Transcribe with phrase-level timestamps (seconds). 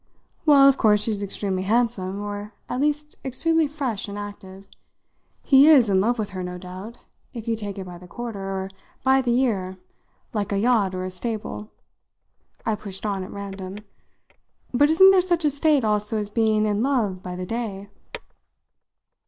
[0.47, 4.65] "Well, of course she's extremely handsome or at least extremely fresh and attractive.
[5.43, 6.97] He is in love with her, no doubt,
[7.35, 8.71] if you take it by the quarter, or
[9.03, 9.77] by the year,
[10.33, 11.69] like a yacht or a stable,"
[12.65, 13.77] I pushed on at random.
[14.73, 17.87] "But isn't there such a state also as being in love by the day?"